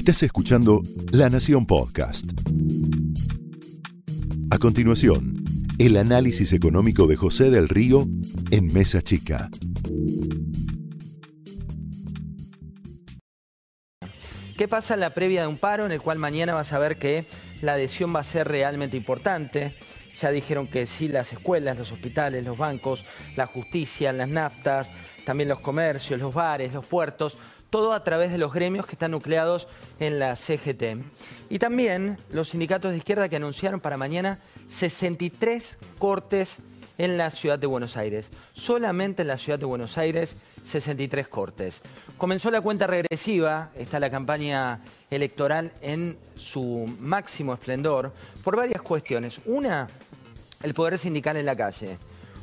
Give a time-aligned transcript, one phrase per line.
[0.00, 0.80] Estás escuchando
[1.12, 2.24] La Nación Podcast.
[4.50, 5.44] A continuación,
[5.78, 8.06] el análisis económico de José del Río
[8.50, 9.50] en Mesa Chica.
[14.56, 16.98] ¿Qué pasa en la previa de un paro en el cual mañana vas a ver
[16.98, 17.26] que
[17.60, 19.76] la adhesión va a ser realmente importante?
[20.18, 23.04] Ya dijeron que sí las escuelas, los hospitales, los bancos,
[23.36, 24.90] la justicia, las naftas,
[25.26, 27.36] también los comercios, los bares, los puertos,
[27.70, 29.68] todo a través de los gremios que están nucleados
[29.98, 31.02] en la CGT.
[31.48, 36.58] Y también los sindicatos de izquierda que anunciaron para mañana 63 cortes
[36.98, 38.30] en la ciudad de Buenos Aires.
[38.52, 41.80] Solamente en la ciudad de Buenos Aires, 63 cortes.
[42.18, 48.12] Comenzó la cuenta regresiva, está la campaña electoral en su máximo esplendor,
[48.44, 49.40] por varias cuestiones.
[49.46, 49.88] Una,
[50.62, 51.96] el poder sindical en la calle.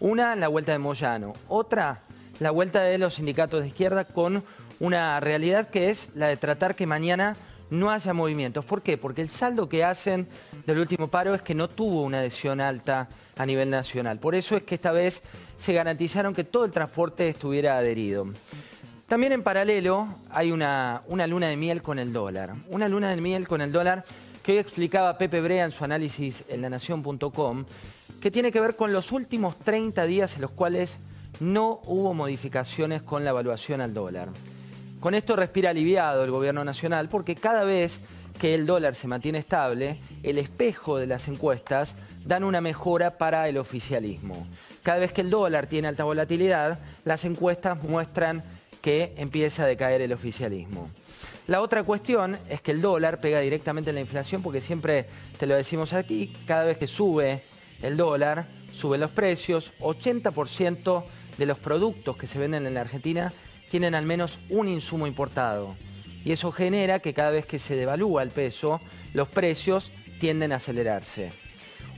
[0.00, 1.34] Una, la vuelta de Moyano.
[1.48, 2.00] Otra,
[2.40, 4.42] la vuelta de los sindicatos de izquierda con
[4.80, 7.36] una realidad que es la de tratar que mañana
[7.70, 8.64] no haya movimientos.
[8.64, 8.96] ¿Por qué?
[8.96, 10.26] Porque el saldo que hacen
[10.66, 14.18] del último paro es que no tuvo una adhesión alta a nivel nacional.
[14.18, 15.22] Por eso es que esta vez
[15.56, 18.26] se garantizaron que todo el transporte estuviera adherido.
[19.06, 22.54] También en paralelo hay una, una luna de miel con el dólar.
[22.68, 24.04] Una luna de miel con el dólar
[24.42, 27.64] que hoy explicaba Pepe Brea en su análisis en lanación.com,
[28.20, 30.98] que tiene que ver con los últimos 30 días en los cuales
[31.40, 34.28] no hubo modificaciones con la evaluación al dólar.
[35.00, 38.00] Con esto respira aliviado el gobierno nacional porque cada vez
[38.38, 43.48] que el dólar se mantiene estable, el espejo de las encuestas dan una mejora para
[43.48, 44.46] el oficialismo.
[44.82, 48.42] Cada vez que el dólar tiene alta volatilidad, las encuestas muestran
[48.80, 50.90] que empieza a decaer el oficialismo.
[51.46, 55.06] La otra cuestión es que el dólar pega directamente en la inflación porque siempre
[55.38, 57.44] te lo decimos aquí, cada vez que sube
[57.82, 61.04] el dólar, suben los precios, 80%
[61.38, 63.32] de los productos que se venden en la Argentina
[63.68, 65.76] tienen al menos un insumo importado.
[66.24, 68.80] Y eso genera que cada vez que se devalúa el peso,
[69.14, 71.32] los precios tienden a acelerarse.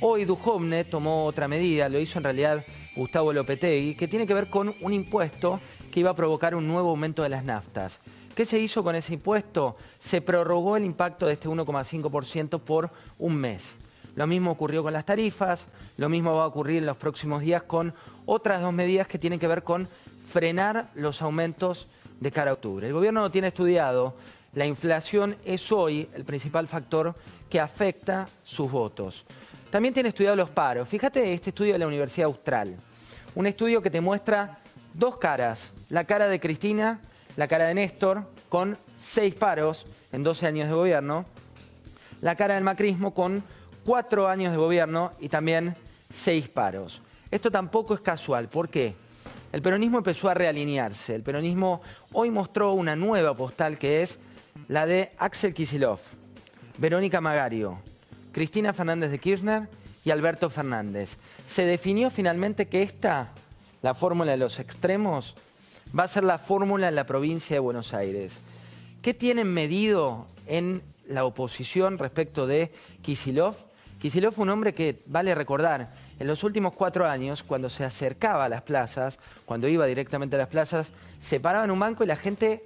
[0.00, 2.64] Hoy Dujovne tomó otra medida, lo hizo en realidad
[2.94, 6.90] Gustavo Lopetegui, que tiene que ver con un impuesto que iba a provocar un nuevo
[6.90, 8.00] aumento de las naftas.
[8.34, 9.76] ¿Qué se hizo con ese impuesto?
[9.98, 13.76] Se prorrogó el impacto de este 1,5% por un mes.
[14.18, 17.62] Lo mismo ocurrió con las tarifas, lo mismo va a ocurrir en los próximos días
[17.62, 17.94] con
[18.26, 19.86] otras dos medidas que tienen que ver con
[20.26, 21.86] frenar los aumentos
[22.18, 22.84] de cara a octubre.
[22.84, 24.16] El gobierno no tiene estudiado,
[24.54, 27.14] la inflación es hoy el principal factor
[27.48, 29.24] que afecta sus votos.
[29.70, 30.88] También tiene estudiado los paros.
[30.88, 32.74] Fíjate este estudio de la Universidad Austral.
[33.36, 34.58] Un estudio que te muestra
[34.94, 35.72] dos caras.
[35.90, 36.98] La cara de Cristina,
[37.36, 41.24] la cara de Néstor, con seis paros en 12 años de gobierno.
[42.20, 43.44] La cara del macrismo con
[43.88, 45.74] cuatro años de gobierno y también
[46.10, 47.00] seis paros.
[47.30, 48.50] Esto tampoco es casual.
[48.50, 48.94] ¿Por qué?
[49.50, 51.14] El peronismo empezó a realinearse.
[51.14, 51.80] El peronismo
[52.12, 54.18] hoy mostró una nueva postal que es
[54.68, 56.00] la de Axel Kisilov,
[56.76, 57.78] Verónica Magario,
[58.30, 59.70] Cristina Fernández de Kirchner
[60.04, 61.16] y Alberto Fernández.
[61.46, 63.30] Se definió finalmente que esta,
[63.80, 65.34] la fórmula de los extremos,
[65.98, 68.38] va a ser la fórmula en la provincia de Buenos Aires.
[69.00, 72.70] ¿Qué tienen medido en la oposición respecto de
[73.00, 73.67] Kisilov?
[73.98, 78.44] Kisilov fue un hombre que, vale recordar, en los últimos cuatro años, cuando se acercaba
[78.44, 82.06] a las plazas, cuando iba directamente a las plazas, se paraba en un banco y
[82.06, 82.64] la gente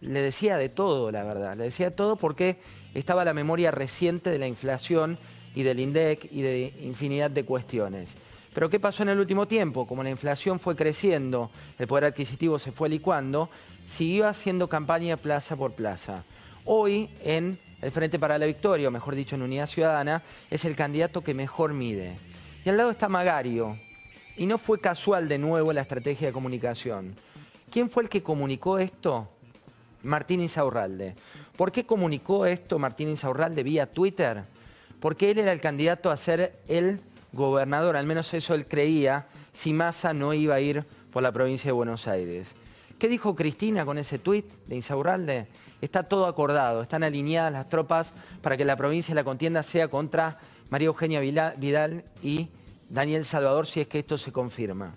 [0.00, 1.56] le decía de todo, la verdad.
[1.56, 2.58] Le decía de todo porque
[2.94, 5.18] estaba la memoria reciente de la inflación
[5.54, 8.14] y del INDEC y de infinidad de cuestiones.
[8.54, 9.86] Pero ¿qué pasó en el último tiempo?
[9.86, 13.50] Como la inflación fue creciendo, el poder adquisitivo se fue licuando,
[13.84, 16.24] siguió haciendo campaña plaza por plaza.
[16.64, 20.74] Hoy en el Frente para la Victoria, o mejor dicho en Unidad Ciudadana, es el
[20.74, 22.18] candidato que mejor mide.
[22.64, 23.78] Y al lado está Magario.
[24.36, 27.14] Y no fue casual de nuevo la estrategia de comunicación.
[27.70, 29.28] ¿Quién fue el que comunicó esto?
[30.02, 31.14] Martín Insaurralde.
[31.56, 34.44] ¿Por qué comunicó esto Martín Insaurralde vía Twitter?
[35.00, 37.00] Porque él era el candidato a ser el
[37.32, 41.68] gobernador, al menos eso él creía, si Massa no iba a ir por la provincia
[41.68, 42.54] de Buenos Aires.
[42.98, 45.46] ¿Qué dijo Cristina con ese tuit de Insaurralde?
[45.80, 48.12] Está todo acordado, están alineadas las tropas
[48.42, 52.48] para que la provincia de la contienda sea contra María Eugenia Vidal y
[52.88, 54.96] Daniel Salvador si es que esto se confirma.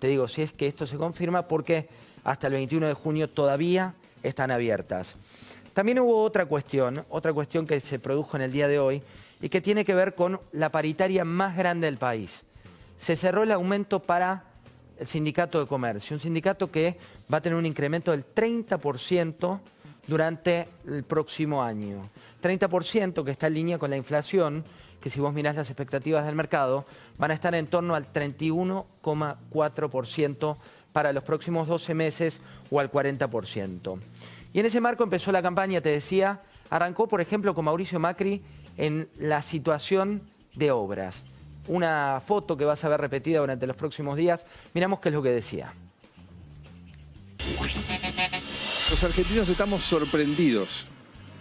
[0.00, 1.88] Te digo, si es que esto se confirma porque
[2.24, 3.94] hasta el 21 de junio todavía
[4.24, 5.14] están abiertas.
[5.72, 9.02] También hubo otra cuestión, otra cuestión que se produjo en el día de hoy
[9.40, 12.42] y que tiene que ver con la paritaria más grande del país.
[12.98, 14.55] Se cerró el aumento para
[14.98, 16.96] el sindicato de comercio, un sindicato que
[17.32, 19.60] va a tener un incremento del 30%
[20.06, 22.10] durante el próximo año.
[22.42, 24.64] 30% que está en línea con la inflación,
[25.00, 26.84] que si vos mirás las expectativas del mercado,
[27.18, 30.56] van a estar en torno al 31,4%
[30.92, 32.40] para los próximos 12 meses
[32.70, 34.00] o al 40%.
[34.52, 36.40] Y en ese marco empezó la campaña, te decía,
[36.70, 38.42] arrancó, por ejemplo, con Mauricio Macri
[38.76, 40.22] en la situación
[40.54, 41.24] de obras.
[41.68, 44.44] Una foto que vas a ver repetida durante los próximos días.
[44.74, 45.72] Miramos qué es lo que decía.
[48.90, 50.86] Los argentinos estamos sorprendidos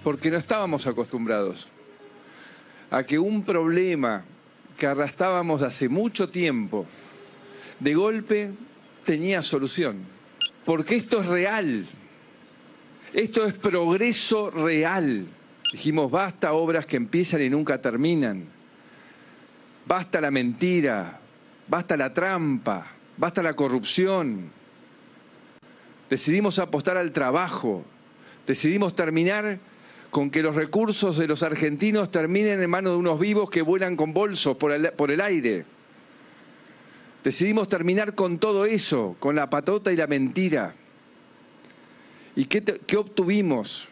[0.04, 1.68] porque no estábamos acostumbrados
[2.92, 4.24] a que un problema
[4.77, 6.86] que arrastrábamos hace mucho tiempo,
[7.80, 8.51] de golpe
[9.06, 10.06] tenía solución.
[10.66, 11.86] Porque esto es real.
[13.13, 15.25] Esto es progreso real.
[15.71, 18.55] Dijimos, basta obras que empiezan y nunca terminan.
[19.88, 21.20] Basta la mentira,
[21.68, 22.88] basta la trampa,
[23.18, 24.52] basta la corrupción.
[26.10, 27.86] Decidimos apostar al trabajo.
[28.48, 29.60] Decidimos terminar
[30.10, 33.96] con que los recursos de los argentinos terminen en manos de unos vivos que vuelan
[33.96, 35.66] con bolsos por el, aire.
[37.24, 40.74] Decidimos terminar con todo eso, con la patota y la mentira.
[42.36, 43.88] ¿Y qué, obtuvimos?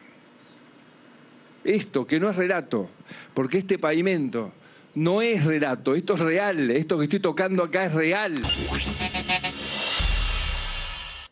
[1.64, 2.90] Esto, que no es relato,
[3.34, 4.52] porque este pavimento
[4.96, 8.42] no es relato, esto es real, esto que estoy tocando acá es real.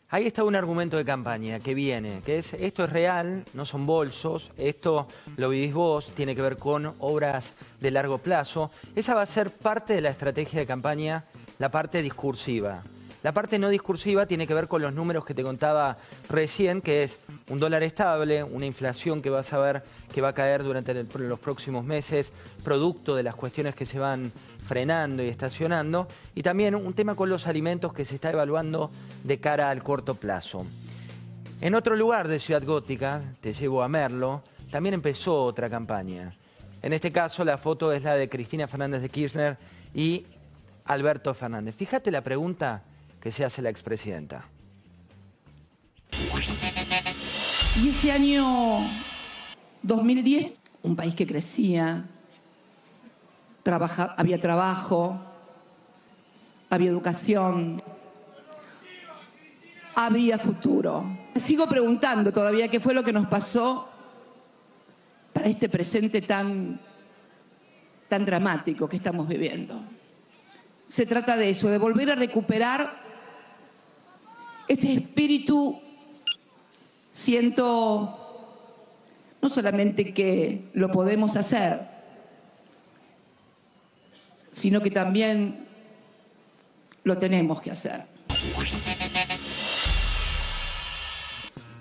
[0.08, 3.86] Ahí está un argumento de campaña que viene, que es esto es real, no son
[3.86, 8.70] bolsos, esto lo vivís vos, tiene que ver con obras de largo plazo.
[8.94, 11.24] Esa va a ser parte de la estrategia de campaña,
[11.58, 12.82] la parte discursiva.
[13.22, 15.96] La parte no discursiva tiene que ver con los números que te contaba
[16.28, 20.34] recién, que es un dólar estable, una inflación que vas a ver que va a
[20.34, 22.32] caer durante los próximos meses,
[22.64, 24.32] producto de las cuestiones que se van
[24.66, 28.90] frenando y estacionando, y también un tema con los alimentos que se está evaluando
[29.22, 30.66] de cara al corto plazo.
[31.60, 34.42] En otro lugar de Ciudad Gótica, te llevo a Merlo,
[34.72, 36.34] también empezó otra campaña.
[36.82, 39.58] En este caso la foto es la de Cristina Fernández de Kirchner
[39.94, 40.26] y
[40.86, 41.76] Alberto Fernández.
[41.76, 42.82] Fíjate la pregunta
[43.22, 44.44] que se hace la expresidenta.
[47.80, 48.80] Y ese año
[49.82, 52.04] 2010, un país que crecía,
[54.16, 55.20] había trabajo,
[56.68, 57.80] había educación,
[59.94, 61.04] había futuro.
[61.36, 63.88] Sigo preguntando todavía qué fue lo que nos pasó
[65.32, 66.80] para este presente tan,
[68.08, 69.80] tan dramático que estamos viviendo.
[70.88, 73.11] Se trata de eso, de volver a recuperar
[74.72, 75.80] ese espíritu,
[77.12, 78.18] siento
[79.40, 81.88] no solamente que lo podemos hacer,
[84.52, 85.66] sino que también
[87.04, 88.04] lo tenemos que hacer.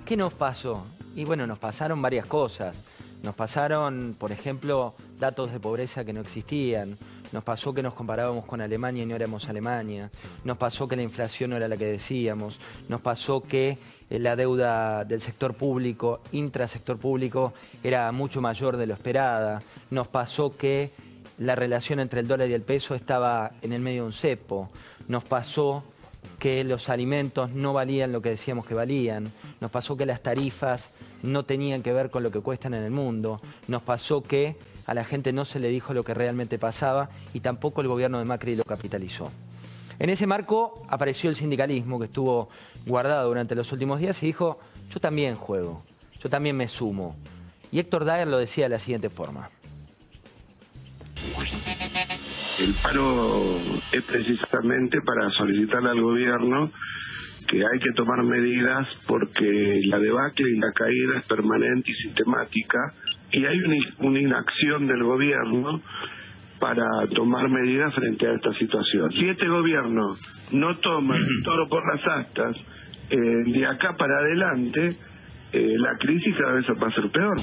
[0.05, 0.85] ¿Qué nos pasó?
[1.15, 2.75] Y bueno, nos pasaron varias cosas.
[3.23, 6.97] Nos pasaron, por ejemplo, datos de pobreza que no existían.
[7.31, 10.11] Nos pasó que nos comparábamos con Alemania y no éramos Alemania.
[10.43, 12.59] Nos pasó que la inflación no era la que decíamos.
[12.89, 13.77] Nos pasó que
[14.09, 17.53] eh, la deuda del sector público, intrasector público,
[17.83, 19.61] era mucho mayor de lo esperada.
[19.91, 20.91] Nos pasó que
[21.37, 24.69] la relación entre el dólar y el peso estaba en el medio de un cepo.
[25.07, 25.83] Nos pasó
[26.39, 29.31] que los alimentos no valían lo que decíamos que valían.
[29.59, 30.89] Nos pasó que las tarifas
[31.23, 33.41] no tenían que ver con lo que cuestan en el mundo.
[33.67, 37.41] Nos pasó que a la gente no se le dijo lo que realmente pasaba y
[37.41, 39.31] tampoco el gobierno de Macri lo capitalizó.
[39.99, 42.49] En ese marco apareció el sindicalismo que estuvo
[42.87, 44.59] guardado durante los últimos días y dijo,
[44.89, 45.83] yo también juego,
[46.19, 47.15] yo también me sumo.
[47.71, 49.51] Y Héctor Daer lo decía de la siguiente forma.
[52.61, 53.57] El paro
[53.91, 56.71] es precisamente para solicitarle al gobierno
[57.47, 62.77] que hay que tomar medidas porque la debacle y la caída es permanente y sistemática
[63.31, 63.57] y hay
[63.99, 65.81] una, inacción del gobierno
[66.59, 69.11] para tomar medidas frente a esta situación.
[69.13, 70.15] Si este gobierno
[70.51, 72.57] no toma el toro por las astas,
[73.09, 74.97] eh, de acá para adelante,
[75.51, 77.37] eh, la crisis cada vez va a ser peor.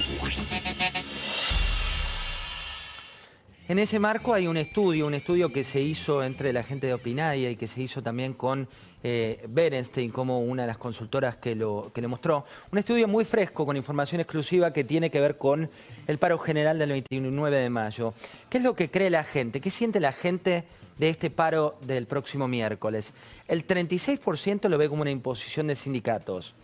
[3.69, 6.95] En ese marco hay un estudio, un estudio que se hizo entre la gente de
[6.95, 8.67] Opinaia y que se hizo también con
[9.03, 12.47] eh, Berenstein como una de las consultoras que lo, que le mostró.
[12.73, 15.69] Un estudio muy fresco con información exclusiva que tiene que ver con
[16.07, 18.15] el paro general del 29 de mayo.
[18.49, 19.61] ¿Qué es lo que cree la gente?
[19.61, 20.65] ¿Qué siente la gente
[20.97, 23.13] de este paro del próximo miércoles?
[23.49, 26.55] El 36% lo ve como una imposición de sindicatos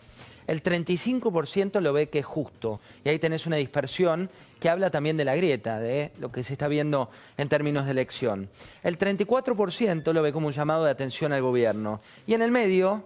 [0.46, 2.80] el 35% lo ve que es justo.
[3.04, 6.54] Y ahí tenés una dispersión que habla también de la grieta, de lo que se
[6.54, 8.48] está viendo en términos de elección.
[8.82, 12.00] El 34% lo ve como un llamado de atención al gobierno.
[12.26, 13.04] Y en el medio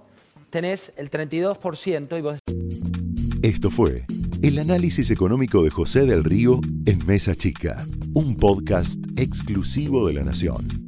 [0.50, 2.38] tenés el 32% y vos...
[3.42, 4.04] Esto fue
[4.42, 10.22] el análisis económico de José del Río en Mesa Chica, un podcast exclusivo de La
[10.22, 10.87] Nación.